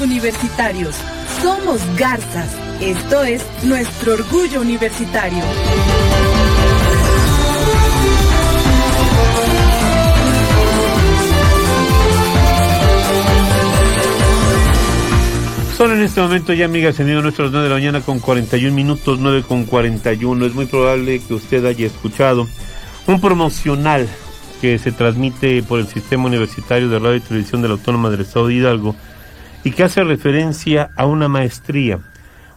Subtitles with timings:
[0.00, 0.96] universitarios.
[1.42, 2.50] Somos Garzas.
[2.80, 5.42] Esto es nuestro orgullo universitario.
[15.76, 19.18] Son en este momento ya, amigas, tenido nuestras 9 de la mañana con 41 minutos,
[19.18, 20.44] 9 con 41.
[20.44, 22.46] Es muy probable que usted haya escuchado
[23.06, 24.06] un promocional
[24.60, 28.20] que se transmite por el Sistema Universitario de Radio y Televisión de la Autónoma del
[28.20, 28.94] Estado de Hidalgo
[29.64, 32.00] y que hace referencia a una maestría,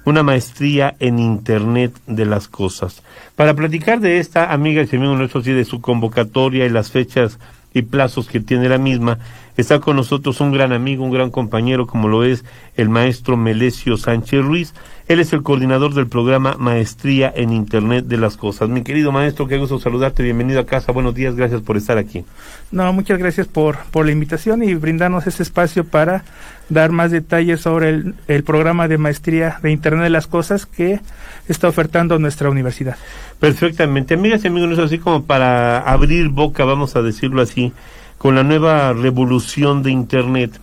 [0.05, 3.03] una maestría en Internet de las Cosas.
[3.35, 7.39] Para platicar de esta, amiga y amigo nuestro, y de su convocatoria y las fechas
[7.73, 9.17] y plazos que tiene la misma,
[9.55, 12.43] Está con nosotros un gran amigo, un gran compañero, como lo es
[12.75, 14.73] el maestro Melesio Sánchez Ruiz.
[15.07, 18.69] Él es el coordinador del programa Maestría en Internet de las Cosas.
[18.69, 20.23] Mi querido maestro, qué gusto saludarte.
[20.23, 20.93] Bienvenido a casa.
[20.93, 21.35] Buenos días.
[21.35, 22.23] Gracias por estar aquí.
[22.71, 26.23] No, muchas gracias por, por la invitación y brindarnos ese espacio para
[26.69, 31.01] dar más detalles sobre el, el programa de Maestría de Internet de las Cosas que
[31.49, 32.95] está ofertando nuestra universidad.
[33.39, 34.13] Perfectamente.
[34.13, 37.73] Amigas y amigos, así como para abrir boca, vamos a decirlo así
[38.17, 40.61] con la nueva revolución de Internet.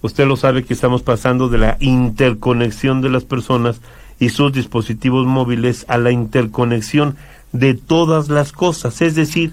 [0.00, 3.80] Usted lo sabe que estamos pasando de la interconexión de las personas
[4.20, 7.16] y sus dispositivos móviles a la interconexión
[7.52, 9.00] de todas las cosas.
[9.00, 9.52] Es decir,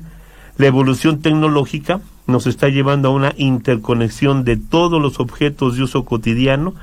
[0.57, 6.05] la evolución tecnológica nos está llevando a una interconexión de todos los objetos de uso
[6.05, 6.73] cotidiano,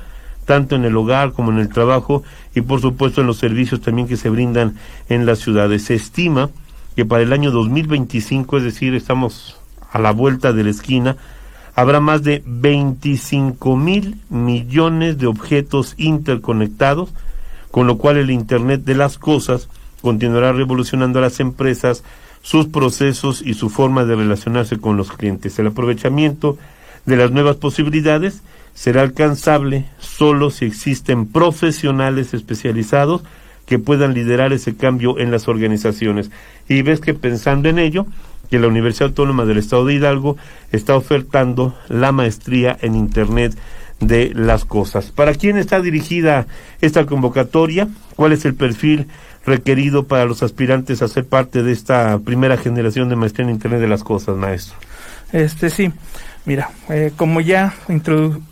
[0.45, 4.07] tanto en el hogar como en el trabajo y por supuesto en los servicios también
[4.07, 4.75] que se brindan
[5.09, 5.83] en las ciudades.
[5.83, 6.49] Se estima
[6.95, 9.57] que para el año 2025, es decir, estamos
[9.91, 11.17] a la vuelta de la esquina,
[11.75, 17.09] habrá más de 25 mil millones de objetos interconectados,
[17.71, 19.69] con lo cual el Internet de las Cosas
[20.01, 22.03] continuará revolucionando a las empresas,
[22.41, 25.57] sus procesos y su forma de relacionarse con los clientes.
[25.57, 26.57] El aprovechamiento
[27.05, 28.41] de las nuevas posibilidades
[28.73, 33.23] será alcanzable solo si existen profesionales especializados
[33.65, 36.31] que puedan liderar ese cambio en las organizaciones.
[36.67, 38.05] Y ves que pensando en ello,
[38.53, 40.37] que la Universidad Autónoma del Estado de Hidalgo
[40.71, 43.57] está ofertando la maestría en Internet
[43.99, 45.09] de las cosas.
[45.09, 46.45] ¿Para quién está dirigida
[46.79, 47.87] esta convocatoria?
[48.15, 49.07] ¿Cuál es el perfil
[49.43, 53.81] requerido para los aspirantes a ser parte de esta primera generación de maestría en Internet
[53.81, 54.75] de las cosas, maestro?
[55.31, 55.91] Este sí,
[56.45, 57.73] mira, eh, como ya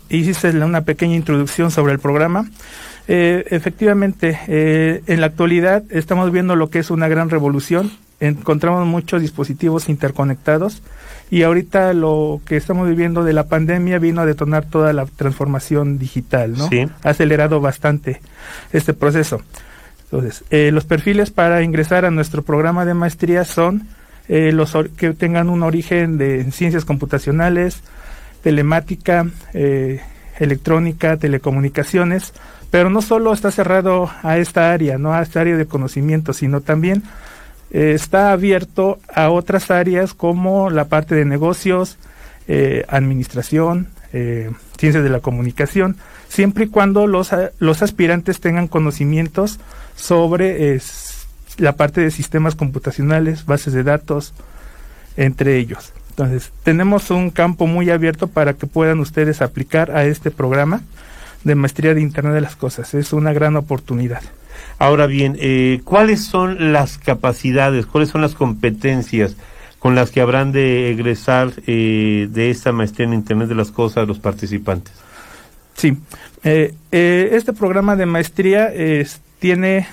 [0.08, 2.50] hiciste una pequeña introducción sobre el programa,
[3.06, 8.86] eh, efectivamente, eh, en la actualidad estamos viendo lo que es una gran revolución encontramos
[8.86, 10.82] muchos dispositivos interconectados
[11.30, 15.98] y ahorita lo que estamos viviendo de la pandemia vino a detonar toda la transformación
[15.98, 16.68] digital, ¿no?
[16.68, 16.86] Sí.
[17.02, 18.20] Ha acelerado bastante
[18.72, 19.42] este proceso.
[20.04, 23.88] Entonces, eh, los perfiles para ingresar a nuestro programa de maestría son
[24.28, 27.82] eh, los que tengan un origen de ciencias computacionales,
[28.42, 30.00] telemática, eh,
[30.38, 32.34] electrónica, telecomunicaciones,
[32.70, 36.60] pero no solo está cerrado a esta área, no a esta área de conocimiento, sino
[36.60, 37.02] también
[37.72, 41.96] eh, está abierto a otras áreas como la parte de negocios,
[42.46, 45.96] eh, administración, eh, ciencias de la comunicación,
[46.28, 49.58] siempre y cuando los, los aspirantes tengan conocimientos
[49.96, 50.78] sobre
[51.56, 54.34] la parte de sistemas computacionales, bases de datos,
[55.16, 55.94] entre ellos.
[56.10, 60.82] Entonces, tenemos un campo muy abierto para que puedan ustedes aplicar a este programa
[61.42, 62.92] de maestría de Internet de las Cosas.
[62.92, 64.22] Es una gran oportunidad.
[64.78, 69.36] Ahora bien, eh, ¿cuáles son las capacidades, cuáles son las competencias
[69.78, 74.08] con las que habrán de egresar eh, de esta maestría en Internet de las Cosas
[74.08, 74.92] los participantes?
[75.74, 75.96] Sí,
[76.44, 78.72] eh, este programa de maestría
[79.38, 79.86] tiene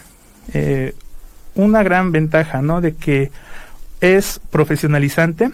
[1.56, 2.82] una gran ventaja, ¿no?
[2.82, 3.32] De que
[4.02, 5.52] es profesionalizante,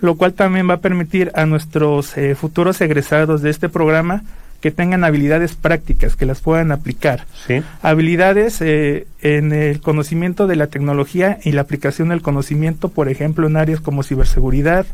[0.00, 4.22] lo cual también va a permitir a nuestros futuros egresados de este programa
[4.60, 7.26] que tengan habilidades prácticas, que las puedan aplicar.
[7.46, 7.62] Sí.
[7.82, 13.46] Habilidades eh, en el conocimiento de la tecnología y la aplicación del conocimiento, por ejemplo,
[13.46, 14.86] en áreas como ciberseguridad,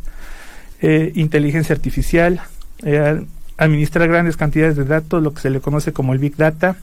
[0.81, 2.40] eh, inteligencia artificial,
[2.85, 3.23] eh,
[3.56, 6.76] administrar grandes cantidades de datos, lo que se le conoce como el Big Data.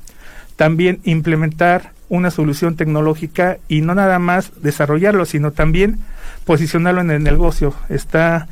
[0.56, 6.00] También implementar una solución tecnológica y no nada más desarrollarlo, sino también
[6.46, 7.74] posicionarlo en el negocio.
[7.90, 8.48] Está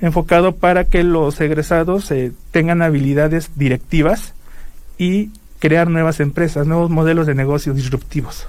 [0.00, 4.34] enfocado para que los egresados eh, tengan habilidades directivas
[4.98, 8.46] y crear nuevas empresas, nuevos modelos de negocios disruptivos.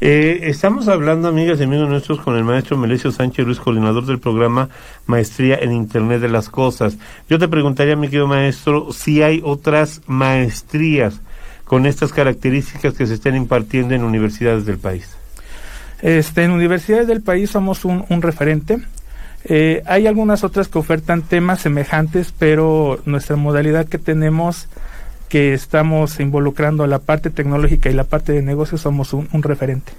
[0.00, 4.18] Eh, estamos hablando, amigas y amigos nuestros, con el maestro Melesio Sánchez Ruiz, coordinador del
[4.18, 4.68] programa
[5.06, 6.98] Maestría en Internet de las Cosas.
[7.28, 11.20] Yo te preguntaría, mi querido maestro, si hay otras maestrías
[11.64, 15.16] con estas características que se estén impartiendo en universidades del país.
[16.02, 18.80] Este, en universidades del país somos un, un referente.
[19.44, 24.68] Eh, hay algunas otras que ofertan temas semejantes, pero nuestra modalidad que tenemos
[25.28, 29.92] que estamos involucrando la parte tecnológica y la parte de negocios somos un, referente.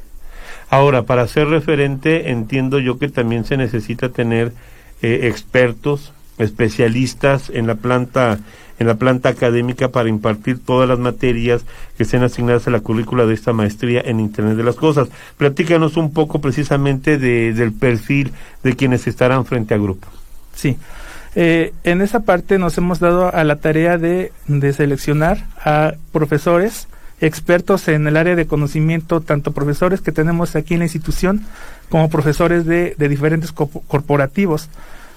[0.69, 4.53] Ahora, para ser referente, entiendo yo que también se necesita tener
[5.01, 8.39] eh, expertos, especialistas en la planta
[8.79, 11.63] en la planta académica para impartir todas las materias
[11.97, 15.07] que sean asignadas a la currícula de esta maestría en Internet de las Cosas.
[15.37, 18.31] Platícanos un poco precisamente de, del perfil
[18.63, 20.07] de quienes estarán frente a grupo.
[20.53, 20.77] Sí.
[21.35, 26.87] Eh, en esa parte nos hemos dado a la tarea de, de seleccionar a profesores
[27.21, 31.45] expertos en el área de conocimiento, tanto profesores que tenemos aquí en la institución
[31.89, 34.69] como profesores de, de diferentes corporativos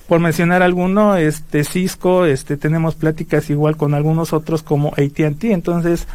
[0.08, 6.06] por mencionar alguno, este Cisco, este tenemos pláticas igual con algunos otros como AT&T, entonces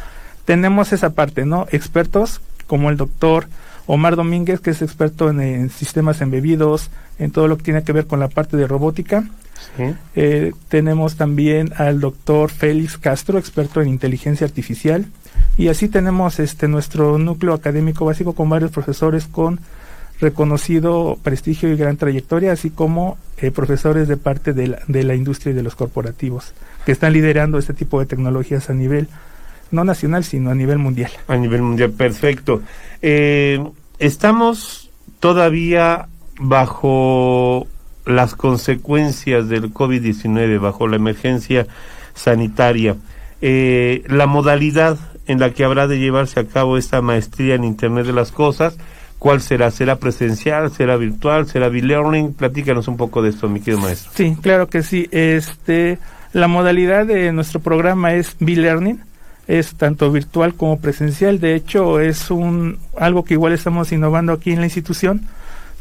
[0.44, 1.66] tenemos esa parte, ¿no?
[1.70, 3.46] Expertos como el doctor
[3.86, 8.06] Omar Domínguez, que es experto en, sistemas embebidos, en todo lo que tiene que ver
[8.06, 9.24] con la parte de robótica.
[10.14, 15.06] Eh, tenemos también al doctor Félix Castro, experto en inteligencia artificial.
[15.56, 19.60] Y así tenemos este nuestro núcleo académico básico con varios profesores con
[20.20, 25.14] reconocido prestigio y gran trayectoria, así como eh, profesores de parte de la, de la
[25.14, 26.52] industria y de los corporativos
[26.84, 29.08] que están liderando este tipo de tecnologías a nivel
[29.70, 31.10] no nacional, sino a nivel mundial.
[31.26, 32.62] A nivel mundial, perfecto.
[33.02, 33.62] Eh,
[33.98, 34.90] estamos
[35.20, 36.08] todavía
[36.38, 37.66] bajo
[38.06, 41.66] las consecuencias del COVID-19, bajo la emergencia
[42.14, 42.96] sanitaria.
[43.40, 48.06] Eh, la modalidad en la que habrá de llevarse a cabo esta maestría en Internet
[48.06, 48.76] de las Cosas
[49.24, 49.70] ¿Cuál será?
[49.70, 50.70] ¿Será presencial?
[50.70, 51.46] ¿Será virtual?
[51.46, 52.34] ¿Será e-learning?
[52.34, 54.12] Platícanos un poco de esto, mi querido maestro.
[54.14, 55.08] Sí, claro que sí.
[55.12, 55.98] Este,
[56.34, 59.00] la modalidad de nuestro programa es e-learning.
[59.46, 61.40] Es tanto virtual como presencial.
[61.40, 65.22] De hecho, es un algo que igual estamos innovando aquí en la institución,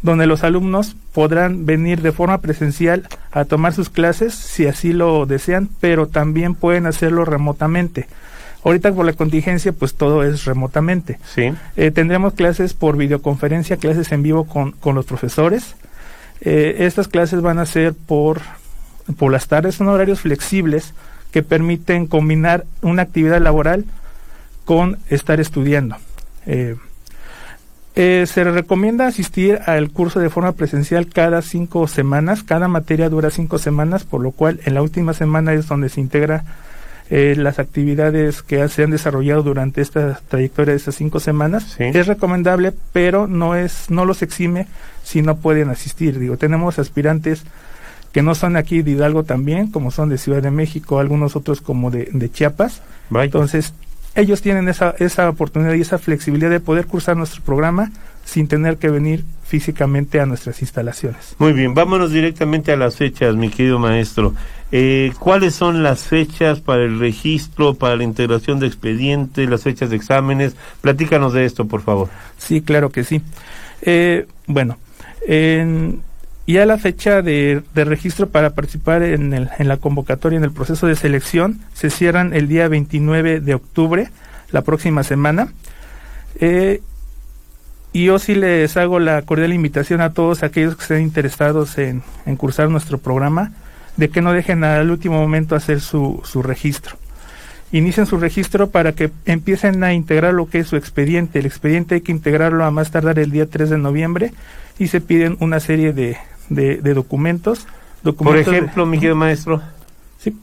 [0.01, 5.25] donde los alumnos podrán venir de forma presencial a tomar sus clases si así lo
[5.25, 8.07] desean, pero también pueden hacerlo remotamente.
[8.63, 11.19] Ahorita por la contingencia, pues todo es remotamente.
[11.33, 11.51] Sí.
[11.75, 15.75] Eh, tendremos clases por videoconferencia, clases en vivo con, con los profesores.
[16.41, 18.41] Eh, estas clases van a ser por,
[19.17, 20.93] por las tardes, son horarios flexibles
[21.31, 23.85] que permiten combinar una actividad laboral
[24.65, 25.97] con estar estudiando.
[26.45, 26.75] Eh,
[27.95, 32.43] se recomienda asistir al curso de forma presencial cada cinco semanas.
[32.43, 36.01] Cada materia dura cinco semanas, por lo cual en la última semana es donde se
[36.01, 36.43] integra
[37.15, 41.75] eh, las actividades que se han desarrollado durante esta trayectoria de estas cinco semanas.
[41.77, 44.65] Es recomendable, pero no es, no los exime
[45.03, 46.17] si no pueden asistir.
[46.17, 47.43] Digo, tenemos aspirantes
[48.13, 51.61] que no son aquí de Hidalgo también, como son de Ciudad de México, algunos otros
[51.61, 52.81] como de, de Chiapas.
[53.11, 53.75] Entonces,
[54.15, 57.91] ellos tienen esa, esa oportunidad y esa flexibilidad de poder cursar nuestro programa
[58.25, 61.35] sin tener que venir físicamente a nuestras instalaciones.
[61.37, 64.33] Muy bien, vámonos directamente a las fechas, mi querido maestro.
[64.71, 69.89] Eh, ¿Cuáles son las fechas para el registro, para la integración de expedientes, las fechas
[69.89, 70.55] de exámenes?
[70.81, 72.09] Platícanos de esto, por favor.
[72.37, 73.21] Sí, claro que sí.
[73.83, 74.77] Eh, bueno,
[75.27, 76.01] en,
[76.47, 80.87] ya la fecha de, registro para participar en, el, en la convocatoria, en el proceso
[80.87, 84.09] de selección, se cierran el día 29 de octubre,
[84.51, 85.53] la próxima semana.
[86.39, 86.81] Eh,
[87.93, 92.01] y yo sí les hago la cordial invitación a todos aquellos que estén interesados en,
[92.37, 93.51] cursar nuestro programa,
[93.97, 96.97] de que no dejen al último momento hacer su, su registro.
[97.71, 101.39] Inicien su registro para que empiecen a integrar lo que es su expediente.
[101.39, 104.33] El expediente hay que integrarlo a más tardar el día 3 de noviembre
[104.77, 106.17] y se piden una serie de,
[106.49, 107.67] de, documentos,
[108.03, 108.45] documentos.
[108.45, 109.61] Por ejemplo, mi querido maestro.
[110.19, 110.37] Sí.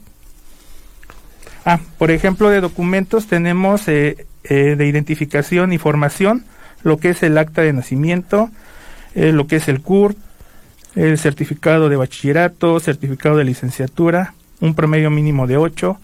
[1.65, 6.45] Ah, por ejemplo, de documentos tenemos eh, eh, de identificación y formación,
[6.83, 8.49] lo que es el acta de nacimiento,
[9.15, 10.15] eh, lo que es el CUR,
[10.95, 15.97] el certificado de bachillerato, certificado de licenciatura, un promedio mínimo de 8,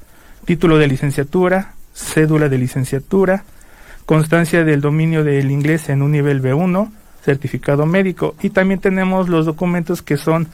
[0.45, 3.43] título de licenciatura, cédula de licenciatura,
[4.05, 6.89] constancia del dominio del inglés en un nivel B1,
[7.23, 8.35] certificado médico.
[8.41, 10.47] Y también tenemos los documentos que son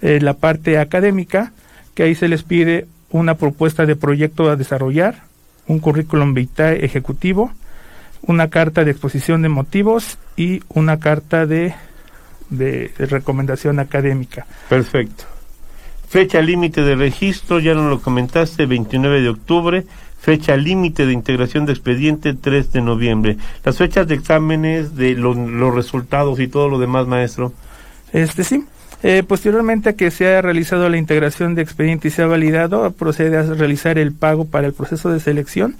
[0.00, 1.52] eh, la parte académica,
[1.94, 5.24] que ahí se les pide una propuesta de proyecto a desarrollar,
[5.66, 7.52] un currículum vitae ejecutivo,
[8.22, 11.74] una carta de exposición de motivos y una carta de,
[12.50, 14.46] de, recomendación académica.
[14.68, 15.24] Perfecto.
[16.08, 19.86] Fecha límite de registro, ya nos lo comentaste, 29 de octubre.
[20.20, 23.38] Fecha límite de integración de expediente, 3 de noviembre.
[23.64, 27.52] Las fechas de exámenes, de los resultados y todo lo demás, maestro.
[28.12, 28.64] Este sí.
[29.04, 32.92] Eh, posteriormente a que se haya realizado la integración de expediente y se ha validado,
[32.92, 35.74] procede a realizar el pago para el proceso de selección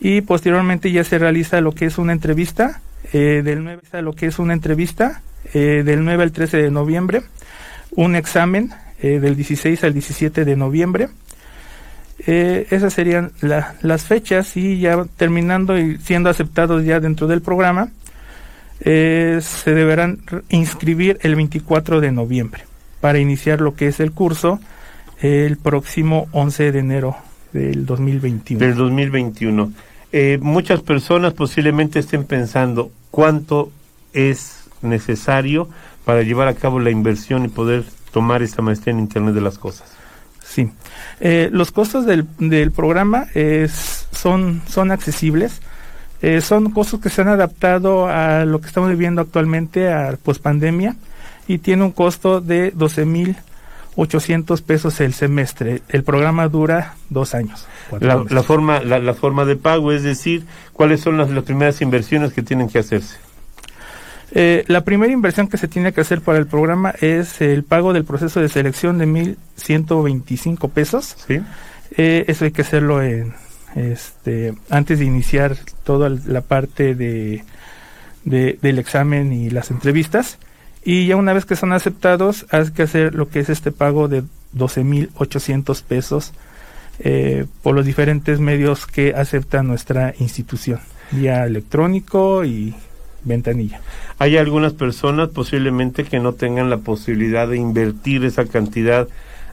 [0.00, 2.80] y posteriormente ya se realiza lo que es una entrevista
[3.12, 5.22] eh, del 9 a lo que es una entrevista
[5.54, 7.22] eh, del 9 al 13 de noviembre,
[7.90, 8.70] un examen
[9.00, 11.08] del 16 al 17 de noviembre.
[12.26, 17.90] Esas serían las fechas y ya terminando y siendo aceptados ya dentro del programa,
[18.82, 20.18] se deberán
[20.48, 22.67] inscribir el 24 de noviembre
[23.00, 24.60] para iniciar lo que es el curso
[25.20, 27.16] el próximo 11 de enero
[27.52, 28.64] del 2021.
[28.64, 29.72] Del 2021.
[30.12, 33.70] Eh, muchas personas posiblemente estén pensando cuánto
[34.12, 35.68] es necesario
[36.04, 39.58] para llevar a cabo la inversión y poder tomar esta maestría en Internet de las
[39.58, 39.92] Cosas.
[40.42, 40.70] Sí.
[41.20, 45.60] Eh, los costos del, del programa es, son, son accesibles.
[46.22, 50.96] Eh, son costos que se han adaptado a lo que estamos viviendo actualmente, a pospandemia,
[51.48, 53.36] y tiene un costo de 12 mil
[53.98, 55.82] 800 pesos el semestre.
[55.88, 57.66] El programa dura dos años.
[57.98, 61.80] La, la, forma, la, la, forma de pago, es decir, ¿cuáles son las, las primeras
[61.82, 63.16] inversiones que tienen que hacerse?
[64.30, 67.92] Eh, la primera inversión que se tiene que hacer para el programa es el pago
[67.92, 71.16] del proceso de selección de 1.125 pesos.
[71.26, 71.40] ¿Sí?
[71.96, 73.34] Eh, eso hay que hacerlo en,
[73.74, 77.42] este, antes de iniciar toda la parte de,
[78.24, 80.38] de, del examen y las entrevistas.
[80.88, 84.08] Y ya una vez que son aceptados, hay que hacer lo que es este pago
[84.08, 84.22] de
[84.56, 86.32] 12.800 pesos
[87.00, 90.80] eh, por los diferentes medios que acepta nuestra institución,
[91.10, 92.74] vía electrónico y
[93.22, 93.82] ventanilla.
[94.18, 99.08] Hay algunas personas posiblemente que no tengan la posibilidad de invertir esa cantidad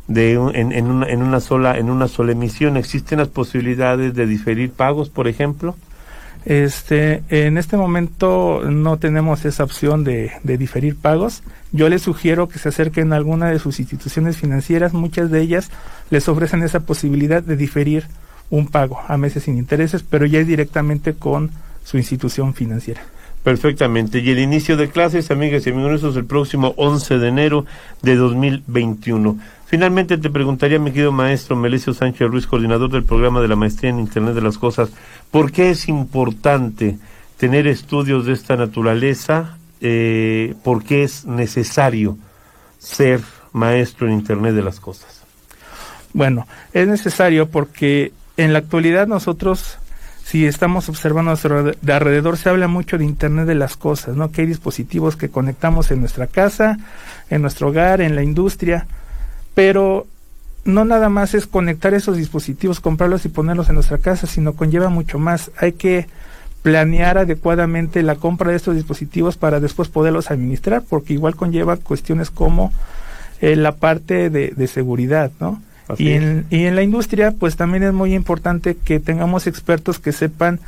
[0.08, 2.78] de en, en, una, en una sola en una sola emisión.
[2.78, 5.76] ¿Existen las posibilidades de diferir pagos, por ejemplo?
[6.46, 11.42] Este, en este momento no tenemos esa opción de, de, diferir pagos.
[11.72, 14.94] Yo les sugiero que se acerquen a alguna de sus instituciones financieras.
[14.94, 15.72] Muchas de ellas
[16.12, 18.06] les ofrecen esa posibilidad de diferir
[18.52, 21.50] un pago a meses sin intereses, pero ya es directamente con
[21.84, 23.02] su institución financiera.
[23.46, 24.22] Perfectamente.
[24.22, 27.66] Y el inicio de clases, amigas y amigos, es el próximo 11 de enero
[28.02, 29.38] de 2021.
[29.68, 33.92] Finalmente te preguntaría, mi querido maestro Melesio Sánchez Ruiz, coordinador del programa de la maestría
[33.92, 34.90] en Internet de las Cosas,
[35.30, 36.98] ¿por qué es importante
[37.38, 39.60] tener estudios de esta naturaleza?
[39.80, 42.18] Eh, ¿Por qué es necesario
[42.80, 43.22] ser
[43.54, 45.22] maestro en Internet de las Cosas?
[46.14, 49.78] Bueno, es necesario porque en la actualidad nosotros
[50.26, 54.32] si estamos observando de alrededor, se habla mucho de Internet de las cosas, ¿no?
[54.32, 56.80] Que hay dispositivos que conectamos en nuestra casa,
[57.30, 58.88] en nuestro hogar, en la industria,
[59.54, 60.08] pero
[60.64, 64.90] no nada más es conectar esos dispositivos, comprarlos y ponerlos en nuestra casa, sino conlleva
[64.90, 65.52] mucho más.
[65.58, 66.08] Hay que
[66.64, 72.32] planear adecuadamente la compra de estos dispositivos para después poderlos administrar, porque igual conlleva cuestiones
[72.32, 72.74] como
[73.42, 75.62] eh, la parte de, de seguridad, ¿no?
[75.98, 80.12] Y en, y en, la industria, pues también es muy importante que tengamos expertos que
[80.12, 80.60] sepan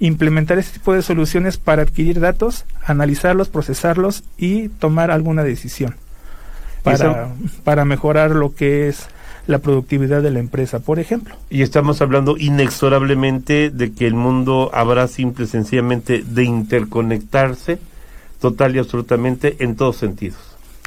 [0.00, 5.96] implementar este tipo de soluciones para adquirir datos, analizarlos, procesarlos y tomar alguna decisión
[6.82, 7.30] para,
[7.64, 9.08] para mejorar lo que es
[9.46, 11.34] la productividad de la empresa, por ejemplo.
[11.48, 17.78] Y estamos hablando inexorablemente de que el mundo habrá simple y sencillamente de interconectarse
[18.40, 20.38] total y absolutamente en todos sentidos.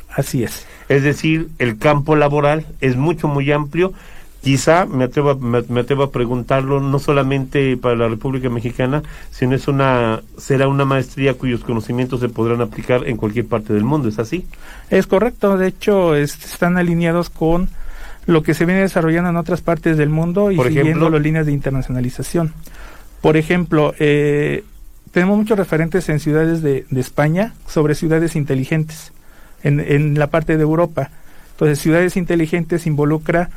[0.09, 0.65] Así es.
[0.91, 3.93] Es decir, el campo laboral es mucho, muy amplio.
[4.41, 9.01] Quizá, me atrevo, a, me, me atrevo a preguntarlo, no solamente para la República Mexicana,
[9.29, 13.85] sino es una, será una maestría cuyos conocimientos se podrán aplicar en cualquier parte del
[13.85, 14.45] mundo, ¿es así?
[14.89, 17.69] Es correcto, de hecho es, están alineados con
[18.25, 21.21] lo que se viene desarrollando en otras partes del mundo y Por siguiendo ejemplo, las
[21.21, 22.53] líneas de internacionalización.
[23.21, 24.65] Por ejemplo, eh,
[25.11, 29.13] tenemos muchos referentes en ciudades de, de España sobre ciudades inteligentes
[29.63, 31.09] en, la parte de Europa.
[31.51, 33.49] Entonces, ciudades inteligentes involucra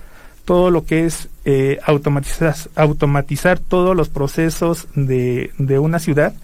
[0.45, 6.35] todo lo que es eh, automatizar, automatizar todos los procesos de, de una ciudad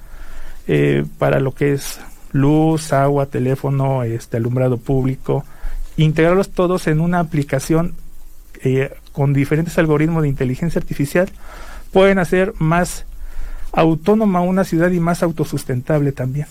[0.69, 2.00] eh, para lo que es
[2.33, 5.45] luz, agua, teléfono, este alumbrado público,
[5.97, 7.95] integrarlos todos en una aplicación
[8.62, 11.29] eh, con diferentes algoritmos de inteligencia artificial,
[11.93, 13.05] pueden hacer más
[13.73, 16.47] autónoma una ciudad y más autosustentable también.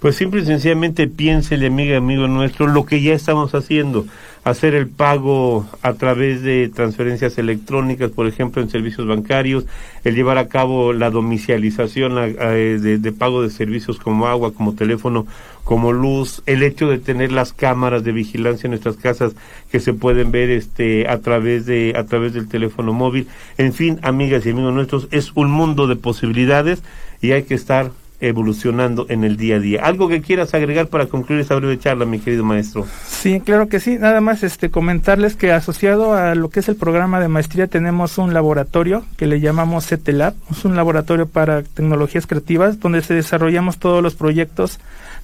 [0.00, 4.04] Pues simple y sencillamente piénsele, amiga, amigo nuestro, lo que ya estamos haciendo,
[4.44, 9.64] hacer el pago a través de transferencias electrónicas, por ejemplo, en servicios bancarios,
[10.04, 14.74] el llevar a cabo la domicialización a, de, de, pago de servicios como agua, como
[14.74, 15.26] teléfono,
[15.64, 19.32] como luz, el hecho de tener las cámaras de vigilancia en nuestras casas
[19.72, 23.98] que se pueden ver este a través de a través del teléfono móvil, en fin,
[24.02, 26.82] amigas y amigos nuestros, es un mundo de posibilidades
[27.22, 27.90] y hay que estar
[28.20, 29.80] evolucionando en el día a día.
[29.84, 32.86] ¿Algo que quieras agregar para concluir esta breve charla, mi querido maestro?
[33.06, 33.98] Sí, claro que sí.
[33.98, 38.18] Nada más este comentarles que asociado a lo que es el programa de maestría tenemos
[38.18, 40.34] un laboratorio que le llamamos CETELAB.
[40.50, 44.78] Es un laboratorio para tecnologías creativas donde se desarrollamos todos los proyectos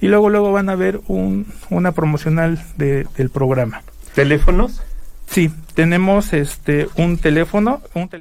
[0.01, 3.81] y luego luego van a ver un, una promocional de, del programa.
[4.13, 4.81] ¿Teléfonos?
[5.25, 8.17] Sí, tenemos este un teléfono, un teléfono